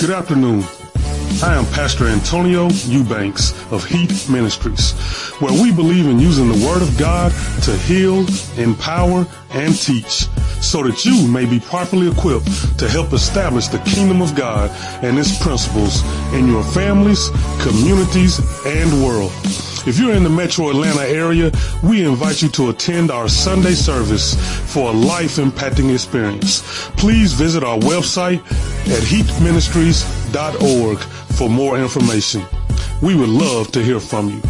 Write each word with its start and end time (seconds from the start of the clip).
Good 0.00 0.12
afternoon. 0.12 0.64
I 1.42 1.54
am 1.56 1.66
Pastor 1.74 2.06
Antonio 2.06 2.70
Eubanks 2.86 3.52
of 3.70 3.84
Heat 3.84 4.30
Ministries, 4.30 4.92
where 5.40 5.52
we 5.52 5.70
believe 5.70 6.06
in 6.06 6.18
using 6.18 6.48
the 6.48 6.66
Word 6.66 6.80
of 6.80 6.96
God 6.96 7.32
to 7.64 7.76
heal, 7.76 8.24
empower, 8.56 9.26
and 9.50 9.76
teach 9.76 10.26
so 10.62 10.82
that 10.84 11.04
you 11.04 11.28
may 11.28 11.44
be 11.44 11.60
properly 11.60 12.10
equipped 12.10 12.78
to 12.78 12.88
help 12.88 13.12
establish 13.12 13.68
the 13.68 13.78
kingdom 13.80 14.22
of 14.22 14.34
God 14.34 14.70
and 15.04 15.18
its 15.18 15.38
principles 15.42 16.02
in 16.32 16.48
your 16.48 16.64
families, 16.64 17.28
communities, 17.60 18.40
and 18.64 19.04
world. 19.04 19.32
If 19.86 19.98
you're 19.98 20.14
in 20.14 20.24
the 20.24 20.30
metro 20.30 20.68
Atlanta 20.68 21.08
area, 21.08 21.50
we 21.82 22.04
invite 22.04 22.42
you 22.42 22.48
to 22.50 22.68
attend 22.68 23.10
our 23.10 23.28
Sunday 23.30 23.72
service 23.72 24.34
for 24.72 24.90
a 24.90 24.92
life 24.92 25.36
impacting 25.36 25.92
experience. 25.92 26.60
Please 26.98 27.32
visit 27.32 27.64
our 27.64 27.78
website 27.78 28.40
at 28.86 29.02
heatministries.org 29.02 30.98
for 30.98 31.48
more 31.48 31.78
information. 31.78 32.44
We 33.02 33.14
would 33.16 33.30
love 33.30 33.72
to 33.72 33.82
hear 33.82 34.00
from 34.00 34.28
you. 34.28 34.42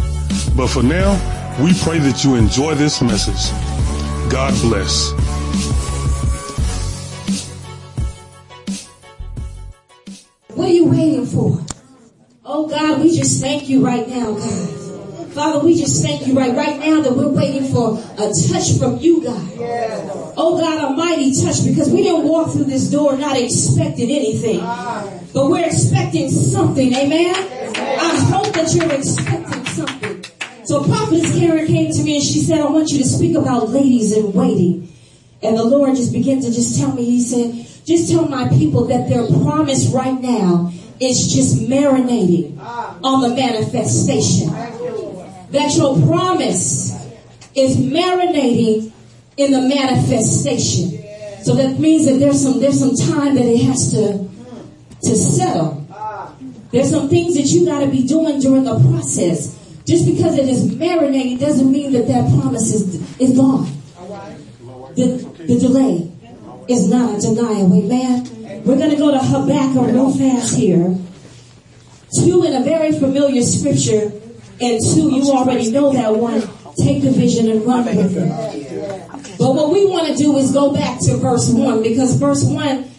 But 0.55 0.67
for 0.67 0.83
now, 0.83 1.13
we 1.63 1.73
pray 1.79 1.99
that 1.99 2.25
you 2.25 2.35
enjoy 2.35 2.75
this 2.75 3.01
message. 3.01 3.51
God 4.29 4.53
bless. 4.61 5.11
What 10.55 10.67
are 10.67 10.73
you 10.73 10.85
waiting 10.85 11.25
for? 11.25 11.57
Oh 12.43 12.67
God, 12.67 12.99
we 13.01 13.15
just 13.15 13.41
thank 13.41 13.69
you 13.69 13.85
right 13.85 14.07
now, 14.09 14.33
God. 14.33 14.80
Father, 15.33 15.59
we 15.59 15.75
just 15.75 16.03
thank 16.03 16.27
you 16.27 16.33
right, 16.33 16.53
right 16.53 16.77
now 16.79 17.01
that 17.01 17.15
we're 17.15 17.29
waiting 17.29 17.71
for 17.71 17.97
a 18.17 18.33
touch 18.49 18.77
from 18.77 18.97
you, 18.97 19.23
God. 19.23 19.49
Oh 20.35 20.57
God, 20.59 20.91
a 20.91 20.95
mighty 20.95 21.33
touch 21.33 21.63
because 21.65 21.89
we 21.89 22.03
didn't 22.03 22.27
walk 22.27 22.51
through 22.51 22.65
this 22.65 22.89
door 22.91 23.17
not 23.17 23.37
expecting 23.37 24.11
anything. 24.11 24.59
Ah. 24.61 25.09
But 25.33 25.49
we're 25.49 25.65
expecting 25.65 26.29
something, 26.29 26.93
amen? 26.93 27.33
I 27.35 28.19
hope 28.29 28.53
that 28.55 28.73
you're 28.73 28.91
expecting 28.91 29.65
something. 29.67 30.25
So 30.65 30.83
Prophetess 30.83 31.37
Karen 31.39 31.65
came 31.65 31.91
to 31.91 32.03
me 32.03 32.17
and 32.17 32.23
she 32.23 32.39
said, 32.41 32.59
I 32.59 32.65
want 32.65 32.89
you 32.89 32.97
to 32.99 33.07
speak 33.07 33.37
about 33.37 33.69
ladies 33.69 34.15
in 34.15 34.33
waiting. 34.33 34.91
And 35.41 35.57
the 35.57 35.63
Lord 35.63 35.95
just 35.95 36.11
began 36.11 36.41
to 36.41 36.51
just 36.51 36.77
tell 36.77 36.93
me, 36.93 37.05
He 37.05 37.21
said, 37.21 37.65
just 37.85 38.11
tell 38.11 38.27
my 38.27 38.49
people 38.49 38.85
that 38.87 39.07
their 39.07 39.25
promise 39.27 39.87
right 39.87 40.19
now 40.19 40.73
is 40.99 41.33
just 41.33 41.61
marinating 41.61 42.57
ah. 42.59 42.97
on 43.01 43.21
the 43.21 43.35
manifestation. 43.35 44.80
That 45.51 45.75
your 45.75 45.95
promise 46.07 46.91
is 47.55 47.77
marinating 47.77 48.91
in 49.37 49.51
the 49.51 49.61
manifestation. 49.61 50.99
So 51.43 51.55
that 51.55 51.79
means 51.79 52.05
that 52.05 52.19
there's 52.19 52.41
some 52.41 52.59
there's 52.59 52.79
some 52.79 52.95
time 52.95 53.35
that 53.35 53.45
it 53.45 53.63
has 53.63 53.91
to 53.91 54.29
to 55.01 55.15
settle. 55.15 55.85
There's 56.71 56.89
some 56.89 57.09
things 57.09 57.35
that 57.35 57.47
you 57.47 57.65
got 57.65 57.81
to 57.81 57.87
be 57.87 58.07
doing 58.07 58.39
during 58.39 58.63
the 58.63 58.79
process. 58.79 59.57
Just 59.85 60.05
because 60.05 60.37
it 60.37 60.47
is 60.47 60.73
marinating 60.75 61.39
doesn't 61.39 61.69
mean 61.69 61.91
that 61.93 62.07
that 62.07 62.29
promise 62.39 62.73
is 62.73 63.19
is 63.19 63.35
gone. 63.35 63.67
The, 64.95 65.17
the 65.47 65.59
delay 65.59 66.11
is 66.67 66.89
not 66.89 67.15
undeniable. 67.15 67.83
Amen. 67.85 68.63
We're 68.65 68.77
going 68.77 68.91
to 68.91 68.97
go 68.97 69.11
to 69.11 69.19
Habakkuk 69.19 69.87
real 69.87 70.11
fast 70.11 70.55
here. 70.55 70.95
Two 72.13 72.43
in 72.43 72.53
a 72.53 72.63
very 72.63 72.91
familiar 72.91 73.41
scripture, 73.41 74.11
and 74.61 74.79
two, 74.79 75.11
you 75.11 75.31
already 75.31 75.71
know 75.71 75.91
that 75.93 76.15
one. 76.15 76.41
Take 76.77 77.03
the 77.03 77.11
vision 77.11 77.49
and 77.49 77.65
run 77.65 77.85
with 77.85 78.15
it. 78.15 79.37
But 79.37 79.55
what 79.55 79.73
we 79.73 79.85
want 79.87 80.07
to 80.07 80.15
do 80.15 80.37
is 80.37 80.51
go 80.51 80.71
back 80.73 80.99
to 81.01 81.17
verse 81.17 81.49
one 81.49 81.83
because 81.83 82.15
verse 82.15 82.45
one 82.45 82.89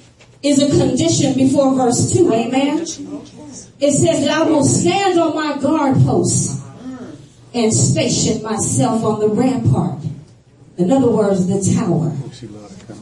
is 0.42 0.60
a 0.60 0.69
condition 0.69 1.34
before 1.34 1.75
verse 1.75 2.12
two. 2.12 2.32
Amen. 2.32 2.81
It 2.81 3.92
says 3.92 4.25
that 4.25 4.31
I 4.31 4.42
will 4.42 4.64
stand 4.64 5.19
on 5.19 5.34
my 5.34 5.59
guard 5.59 5.97
post 6.04 6.62
and 7.54 7.72
station 7.72 8.42
myself 8.42 9.04
on 9.04 9.20
the 9.20 9.28
rampart. 9.28 10.00
In 10.76 10.91
other 10.91 11.10
words, 11.10 11.47
the 11.47 11.75
tower. 11.75 12.12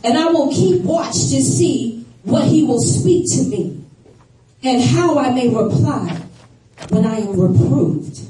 And 0.04 0.18
I 0.18 0.26
will 0.26 0.50
keep 0.50 0.82
watch 0.82 1.14
to 1.14 1.42
see 1.42 2.04
what 2.22 2.46
he 2.46 2.62
will 2.62 2.80
speak 2.80 3.26
to 3.32 3.42
me 3.44 3.84
and 4.62 4.82
how 4.82 5.18
I 5.18 5.32
may 5.32 5.48
reply 5.48 6.20
when 6.90 7.06
I 7.06 7.20
am 7.20 7.38
reproved. 7.38 8.29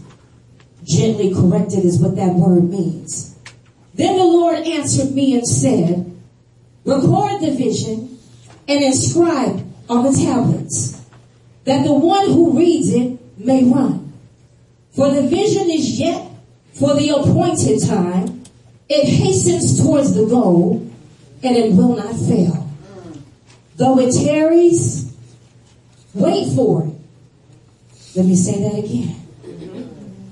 Gently 0.91 1.33
corrected 1.33 1.85
is 1.85 2.01
what 2.01 2.17
that 2.17 2.35
word 2.35 2.69
means. 2.69 3.37
Then 3.95 4.17
the 4.17 4.25
Lord 4.25 4.59
answered 4.67 5.15
me 5.15 5.35
and 5.35 5.47
said, 5.47 6.21
record 6.85 7.41
the 7.41 7.53
vision 7.53 8.19
and 8.67 8.83
inscribe 8.83 9.65
on 9.89 10.03
the 10.03 10.11
tablets 10.11 11.01
that 11.63 11.85
the 11.85 11.93
one 11.93 12.27
who 12.27 12.59
reads 12.59 12.93
it 12.93 13.21
may 13.39 13.63
run. 13.63 14.13
For 14.91 15.11
the 15.11 15.29
vision 15.29 15.71
is 15.71 16.01
yet 16.01 16.29
for 16.73 16.95
the 16.95 17.11
appointed 17.11 17.87
time. 17.87 18.43
It 18.89 19.07
hastens 19.07 19.81
towards 19.81 20.15
the 20.15 20.27
goal 20.27 20.91
and 21.45 21.57
it 21.57 21.73
will 21.73 21.95
not 21.95 22.17
fail. 22.17 22.69
Though 23.77 24.01
it 24.01 24.13
tarries, 24.13 25.17
wait 26.15 26.53
for 26.57 26.87
it. 26.87 26.95
Let 28.17 28.27
me 28.27 28.35
say 28.35 28.61
that 28.63 28.77
again. 28.77 29.20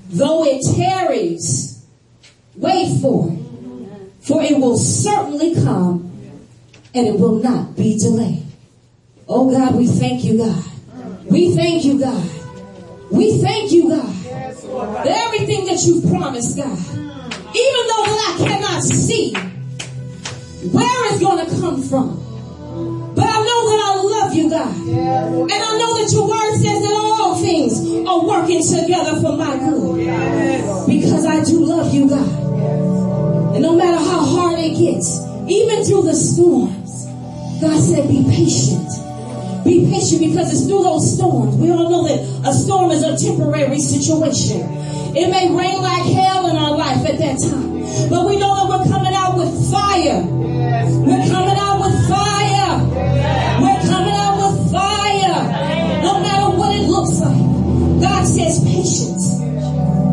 Though 0.09 0.43
it 0.43 0.65
tarries, 0.75 1.85
wait 2.55 2.99
for 2.99 3.31
it. 3.31 3.39
For 4.21 4.41
it 4.41 4.59
will 4.59 4.77
certainly 4.77 5.53
come 5.53 6.11
and 6.95 7.07
it 7.07 7.19
will 7.19 7.35
not 7.35 7.75
be 7.75 7.97
delayed. 7.97 8.45
Oh 9.27 9.51
God, 9.51 9.75
we 9.75 9.85
thank 9.85 10.23
you, 10.23 10.39
God. 10.39 10.63
We 11.25 11.55
thank 11.55 11.85
you, 11.85 11.99
God. 11.99 12.29
We 13.11 13.39
thank 13.39 13.71
you, 13.71 13.89
God. 13.89 14.15
Everything 15.05 15.65
that 15.65 15.83
you've 15.85 16.09
promised, 16.09 16.57
God, 16.57 16.77
even 16.77 17.87
though 17.87 18.05
that 18.05 18.37
I 18.39 18.47
cannot 18.47 18.83
see 18.83 19.33
where 20.71 21.13
it's 21.13 21.19
going 21.21 21.45
to 21.45 21.61
come 21.61 21.83
from. 21.83 22.28
And 24.93 25.51
I 25.51 25.77
know 25.77 25.97
that 26.01 26.09
your 26.11 26.27
word 26.27 26.53
says 26.57 26.81
that 26.81 26.93
all 26.93 27.35
things 27.35 27.79
are 28.07 28.25
working 28.25 28.61
together 28.63 29.19
for 29.21 29.37
my 29.37 29.57
good. 29.57 30.87
Because 30.87 31.25
I 31.25 31.43
do 31.43 31.65
love 31.65 31.93
you, 31.93 32.09
God. 32.09 33.55
And 33.55 33.61
no 33.61 33.75
matter 33.75 33.97
how 33.97 34.25
hard 34.25 34.59
it 34.59 34.77
gets, 34.77 35.19
even 35.47 35.83
through 35.83 36.03
the 36.03 36.15
storms, 36.15 37.05
God 37.61 37.79
said, 37.81 38.07
be 38.07 38.23
patient. 38.29 38.87
Be 39.63 39.89
patient 39.91 40.21
because 40.21 40.51
it's 40.51 40.65
through 40.65 40.83
those 40.83 41.15
storms. 41.15 41.55
We 41.57 41.69
all 41.71 41.89
know 41.89 42.07
that 42.07 42.49
a 42.49 42.53
storm 42.53 42.91
is 42.91 43.03
a 43.03 43.17
temporary 43.17 43.79
situation. 43.79 44.61
It 45.15 45.29
may 45.29 45.49
rain 45.49 45.81
like 45.81 46.03
hell 46.03 46.47
in 46.49 46.55
our 46.55 46.77
life 46.77 47.05
at 47.05 47.17
that 47.17 47.39
time. 47.41 47.79
But 48.09 48.25
we 48.25 48.37
know 48.37 48.55
that 48.55 48.69
we're 48.69 48.87
coming 48.89 49.13
out 49.13 49.37
with 49.37 49.51
fire. 49.71 50.23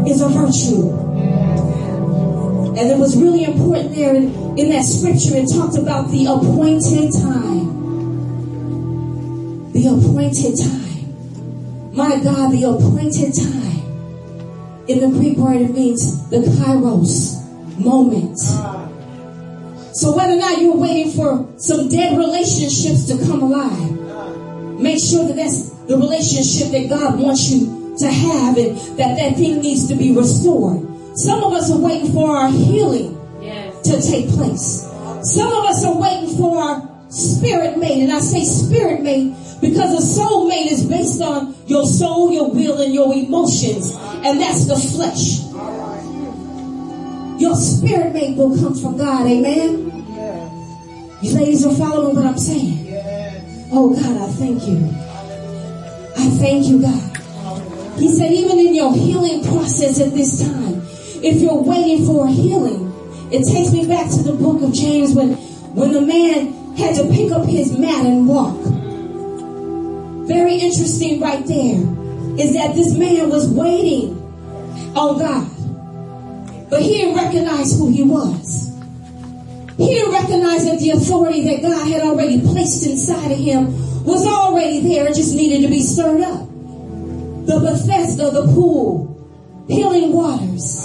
Is 0.06 0.20
a 0.22 0.28
virtue. 0.28 0.90
And 2.78 2.90
it 2.90 2.98
was 2.98 3.16
really 3.16 3.44
important 3.44 3.94
there 3.94 4.14
in, 4.14 4.58
in 4.58 4.68
that 4.70 4.84
scripture. 4.84 5.36
It 5.36 5.48
talked 5.48 5.76
about 5.76 6.10
the 6.10 6.26
appointed 6.26 7.10
time. 7.10 7.72
The 9.72 9.86
appointed 9.88 10.58
time. 10.58 11.94
My 11.94 12.20
God, 12.22 12.52
the 12.52 12.64
appointed 12.64 13.32
time. 13.34 13.64
In 14.88 15.00
the 15.00 15.08
Greek 15.18 15.38
word, 15.38 15.62
it 15.62 15.72
means 15.72 16.28
the 16.28 16.36
kairos 16.36 17.42
moment. 17.78 18.38
So 19.96 20.14
whether 20.14 20.34
or 20.34 20.36
not 20.36 20.60
you're 20.60 20.76
waiting 20.76 21.12
for 21.12 21.48
some 21.56 21.88
dead 21.88 22.18
relationships 22.18 23.06
to 23.06 23.16
come 23.24 23.42
alive, 23.42 24.78
make 24.78 25.00
sure 25.02 25.26
that 25.26 25.36
that's 25.36 25.70
the 25.88 25.96
relationship 25.96 26.70
that 26.72 26.90
God 26.90 27.18
wants 27.18 27.50
you 27.50 27.85
to 27.98 28.10
have 28.10 28.56
and 28.56 28.76
that 28.98 29.16
that 29.16 29.36
thing 29.36 29.60
needs 29.60 29.88
to 29.88 29.94
be 29.94 30.14
restored. 30.14 30.82
Some 31.18 31.42
of 31.42 31.52
us 31.52 31.70
are 31.70 31.78
waiting 31.78 32.12
for 32.12 32.36
our 32.36 32.50
healing 32.50 33.18
yes. 33.40 33.82
to 33.82 34.00
take 34.02 34.28
place. 34.30 34.82
Some 35.22 35.52
of 35.52 35.64
us 35.64 35.84
are 35.84 35.98
waiting 35.98 36.36
for 36.36 36.58
our 36.58 37.10
spirit 37.10 37.78
mate. 37.78 38.02
And 38.02 38.12
I 38.12 38.20
say 38.20 38.44
spirit 38.44 39.02
mate 39.02 39.34
because 39.60 39.94
a 39.94 40.02
soul 40.02 40.48
mate 40.48 40.70
is 40.70 40.84
based 40.84 41.22
on 41.22 41.54
your 41.66 41.86
soul, 41.86 42.32
your 42.32 42.50
will, 42.50 42.80
and 42.82 42.92
your 42.92 43.14
emotions. 43.14 43.94
And 43.96 44.40
that's 44.40 44.66
the 44.66 44.76
flesh. 44.76 45.40
Your 47.40 47.56
spirit 47.56 48.12
mate 48.12 48.36
will 48.36 48.56
come 48.56 48.74
from 48.74 48.98
God. 48.98 49.26
Amen. 49.26 49.86
You 51.22 51.34
ladies 51.34 51.64
are 51.64 51.74
following 51.74 52.14
what 52.14 52.26
I'm 52.26 52.38
saying. 52.38 52.86
Oh 53.72 53.94
God, 53.94 54.16
I 54.16 54.32
thank 54.32 54.62
you. 54.68 54.76
I 56.16 56.30
thank 56.38 56.66
you, 56.66 56.80
God. 56.82 57.05
He 57.98 58.08
said, 58.14 58.32
even 58.32 58.58
in 58.58 58.74
your 58.74 58.94
healing 58.94 59.42
process 59.44 60.00
at 60.00 60.12
this 60.12 60.40
time, 60.40 60.82
if 61.22 61.40
you're 61.40 61.62
waiting 61.62 62.04
for 62.04 62.28
healing, 62.28 62.92
it 63.32 63.44
takes 63.50 63.72
me 63.72 63.86
back 63.86 64.10
to 64.10 64.22
the 64.22 64.32
book 64.32 64.62
of 64.62 64.72
James 64.72 65.14
when, 65.14 65.32
when 65.74 65.92
the 65.92 66.00
man 66.00 66.52
had 66.76 66.94
to 66.96 67.08
pick 67.08 67.32
up 67.32 67.46
his 67.46 67.76
mat 67.76 68.04
and 68.04 68.28
walk. 68.28 68.56
very 70.26 70.56
interesting 70.56 71.20
right 71.20 71.46
there 71.46 71.80
is 72.38 72.52
that 72.52 72.74
this 72.74 72.94
man 72.94 73.30
was 73.30 73.48
waiting 73.48 74.14
on 74.94 75.18
God. 75.18 76.68
But 76.68 76.82
he 76.82 76.98
didn't 76.98 77.16
recognize 77.16 77.78
who 77.78 77.90
he 77.90 78.02
was. 78.02 78.72
He 79.78 79.86
didn't 79.94 80.12
recognize 80.12 80.64
that 80.66 80.80
the 80.80 80.90
authority 80.90 81.42
that 81.44 81.62
God 81.62 81.88
had 81.88 82.02
already 82.02 82.40
placed 82.40 82.86
inside 82.86 83.30
of 83.32 83.38
him 83.38 84.04
was 84.04 84.26
already 84.26 84.80
there. 84.80 85.06
It 85.06 85.14
just 85.14 85.34
needed 85.34 85.62
to 85.62 85.68
be 85.68 85.80
stirred 85.80 86.20
up. 86.20 86.48
The 87.46 87.60
Bethesda, 87.60 88.32
the 88.32 88.42
pool, 88.52 89.64
healing 89.68 90.12
waters, 90.12 90.84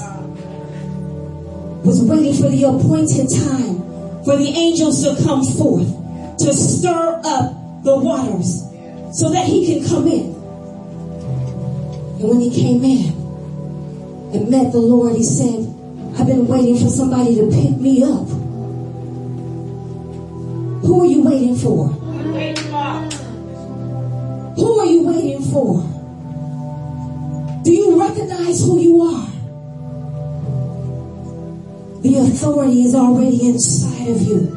was 1.83 2.03
waiting 2.03 2.35
for 2.35 2.49
the 2.49 2.63
appointed 2.65 3.27
time 3.33 3.81
for 4.23 4.37
the 4.37 4.53
angels 4.55 5.01
to 5.03 5.15
come 5.23 5.43
forth 5.43 5.89
to 6.37 6.53
stir 6.53 7.19
up 7.25 7.83
the 7.83 7.97
waters 7.97 8.61
so 9.11 9.31
that 9.31 9.47
he 9.47 9.65
can 9.65 9.89
come 9.89 10.07
in. 10.07 10.35
And 12.21 12.29
when 12.29 12.39
he 12.39 12.51
came 12.51 12.83
in 12.83 13.09
and 14.35 14.47
met 14.51 14.71
the 14.71 14.77
Lord, 14.77 15.15
he 15.15 15.23
said, 15.23 15.65
I've 16.19 16.27
been 16.27 16.47
waiting 16.47 16.77
for 16.77 16.89
somebody 16.89 17.33
to 17.37 17.49
pick 17.49 17.75
me 17.81 18.03
up. 18.03 18.27
Who 20.85 21.01
are 21.01 21.07
you 21.07 21.23
waiting 21.23 21.55
for? 21.55 21.87
Who 24.57 24.79
are 24.79 24.85
you 24.85 25.07
waiting 25.07 25.41
for? 25.51 25.90
Do 27.63 27.71
you 27.71 27.99
recognize 27.99 28.61
who 28.61 28.79
you 28.79 29.01
are? 29.01 29.27
The 32.01 32.17
authority 32.17 32.81
is 32.81 32.95
already 32.95 33.49
inside 33.49 34.07
of 34.07 34.19
you. 34.21 34.47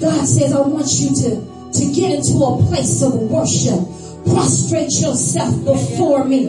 God 0.00 0.26
says, 0.26 0.52
I 0.52 0.60
want 0.62 0.90
you 0.98 1.14
to, 1.14 1.78
to 1.78 1.92
get 1.94 2.10
into 2.10 2.42
a 2.42 2.60
place 2.66 3.00
of 3.02 3.14
worship. 3.14 3.78
Prostrate 4.26 4.90
yourself 5.00 5.64
before 5.64 6.24
me. 6.24 6.46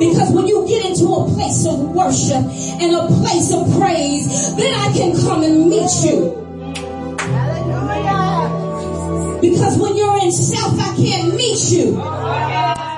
Because 0.00 0.32
when 0.32 0.48
you 0.48 0.66
get 0.66 0.84
into 0.84 1.04
a 1.14 1.30
place 1.32 1.64
of 1.64 1.78
worship 1.94 2.42
and 2.82 2.92
a 2.96 3.06
place 3.22 3.52
of 3.52 3.70
praise, 3.78 4.56
then 4.56 4.74
I 4.74 4.92
can 4.92 5.14
come 5.14 5.44
and 5.44 5.70
meet 5.70 5.90
you. 6.02 6.42
Because 9.40 9.78
when 9.78 9.96
you're 9.96 10.18
in 10.24 10.32
self, 10.32 10.76
I 10.80 10.96
can't 10.96 11.36
meet 11.36 11.70
you. 11.70 12.95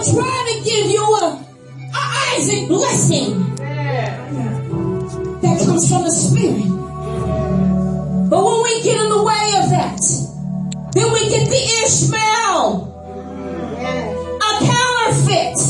I'm 0.00 0.06
trying 0.14 0.46
to 0.46 0.64
give 0.64 0.90
you 0.90 1.04
a, 1.04 1.44
a 1.92 2.02
Isaac 2.32 2.68
blessing 2.68 3.54
that 5.42 5.62
comes 5.62 5.90
from 5.90 6.04
the 6.04 6.10
Spirit. 6.10 6.70
But 8.30 8.42
when 8.42 8.62
we 8.62 8.80
get 8.82 8.96
in 8.96 9.10
the 9.10 9.22
way 9.22 9.52
of 9.60 9.68
that, 9.68 10.00
then 10.94 11.12
we 11.12 11.28
get 11.28 11.46
the 11.50 11.62
Ishmael, 11.84 12.88
a 14.40 14.50
counterfeit, 14.64 15.60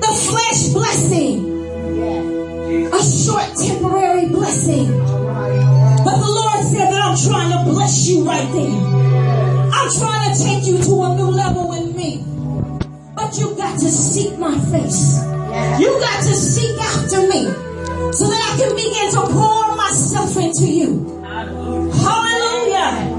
the 0.00 0.12
flesh 0.26 0.72
blessing, 0.72 1.46
a 2.92 3.02
short 3.04 3.54
temporary 3.54 4.28
blessing. 4.30 4.88
But 6.02 6.16
the 6.18 6.26
Lord 6.26 6.64
said 6.64 6.90
that 6.90 7.00
I'm 7.04 7.16
trying 7.16 7.52
to 7.52 7.70
bless 7.70 8.08
you 8.08 8.24
right 8.24 8.50
there. 8.50 8.82
I'm 9.72 9.90
trying 9.92 10.34
to 10.34 10.42
take 10.42 10.66
you 10.66 10.82
to 10.82 11.02
a 11.04 11.14
new. 11.14 11.35
But 13.36 13.44
you 13.44 13.54
got 13.54 13.78
to 13.80 13.90
seek 13.90 14.38
my 14.38 14.58
face. 14.72 15.20
You 15.78 15.90
got 16.00 16.22
to 16.22 16.34
seek 16.34 16.80
after 16.80 17.20
me 17.28 17.44
so 18.12 18.24
that 18.32 18.40
I 18.40 18.56
can 18.56 18.74
begin 18.74 19.10
to 19.12 19.20
pour 19.30 19.76
myself 19.76 20.36
into 20.38 20.66
you. 20.66 21.20
Hallelujah. 21.22 21.92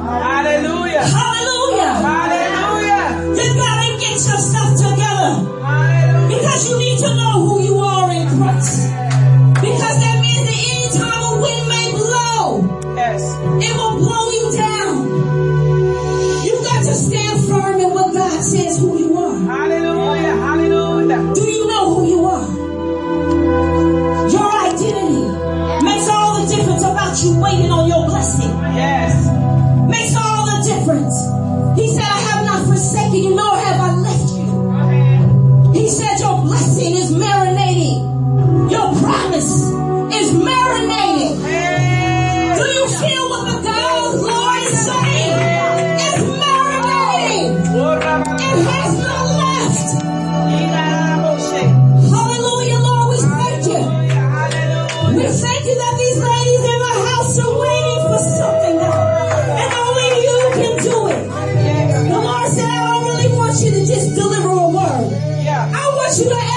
Hallelujah. 0.01 1.03
Hallelujah. 1.05 1.93
Hallelujah. 2.01 3.37
You 3.37 3.53
gotta 3.61 3.99
get 3.99 4.13
yourself 4.13 4.73
together 4.73 5.61
Hallelujah. 5.61 6.35
because 6.35 6.67
you 6.67 6.79
need 6.79 6.97
to 6.97 7.13
know 7.13 7.33
who 7.45 7.61
you 7.61 7.77
are 7.77 7.86
I 66.19 66.56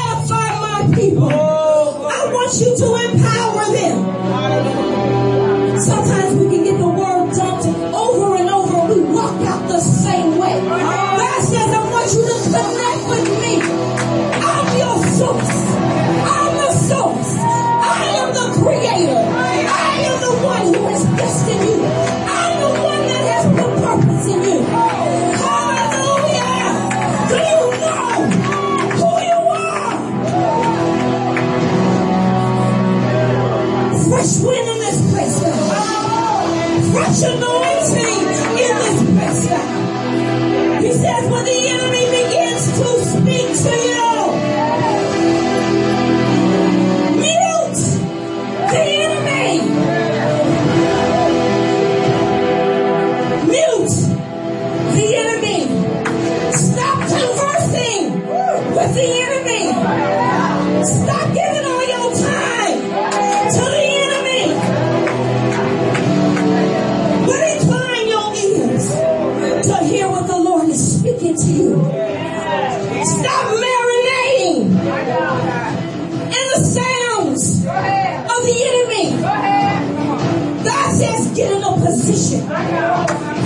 get 82.07 82.33
in 82.33 83.40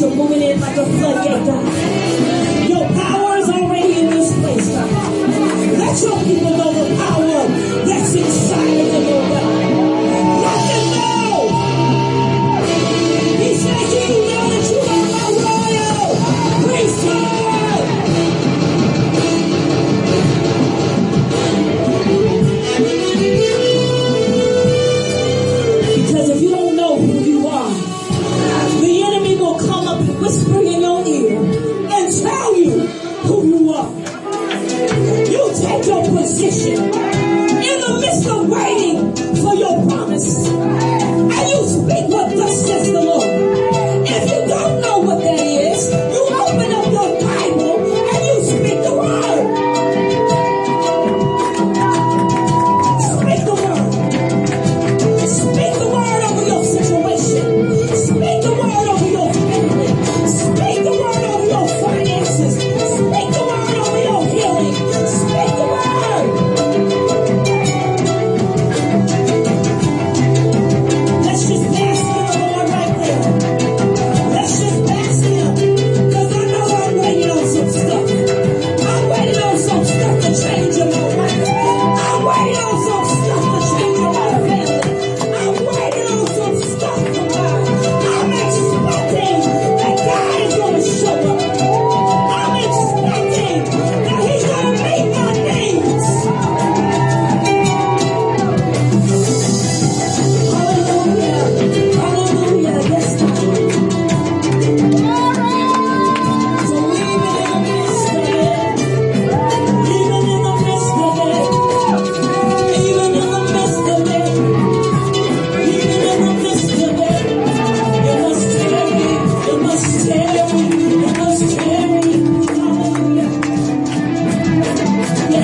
you're 0.00 0.14
moving 0.14 0.40
in 0.40 0.60
like 0.60 0.76
a 0.76 0.86
floodgate, 0.86 1.46
God. 1.46 2.68
Your 2.68 2.88
power 2.88 3.36
is 3.36 3.50
already 3.50 4.00
in 4.00 4.06
this 4.06 4.32
place, 4.40 4.68
God. 4.70 4.90
Let 5.78 6.02
your 6.02 6.18
people 6.24 6.56
know 6.56 6.79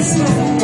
Christmas. 0.07 0.56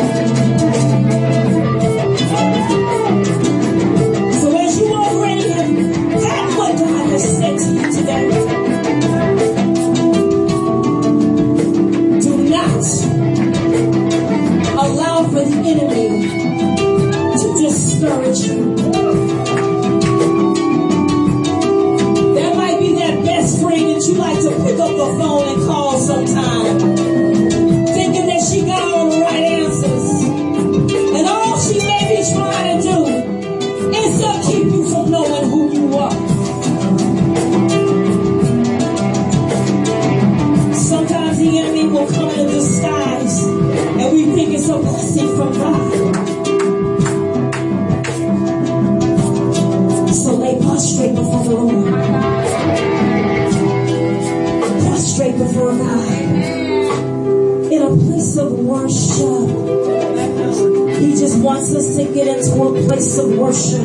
to 62.53 62.63
a 62.67 62.87
place 62.87 63.17
of 63.17 63.35
worship. 63.37 63.81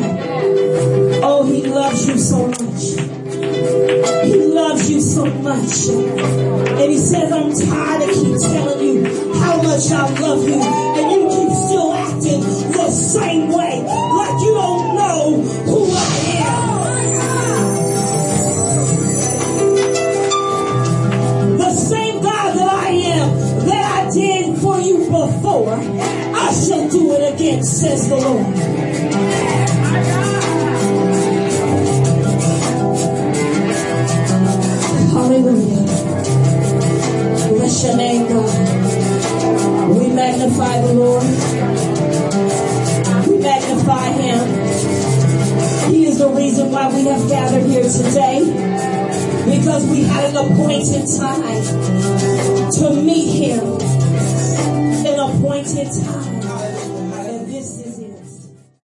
Oh, 1.23 1.43
he 1.43 1.65
loves 1.65 2.07
you 2.07 2.17
so 2.17 2.47
much. 2.47 2.83
He 4.25 4.35
loves 4.35 4.89
you 4.91 5.01
so 5.01 5.25
much. 5.25 6.38